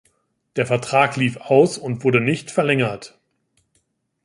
Der 0.55 0.65
Vertrag 0.65 1.15
lief 1.15 1.37
aus 1.37 1.77
und 1.77 2.03
wurde 2.03 2.21
nicht 2.21 2.49
verlängert. 2.49 3.19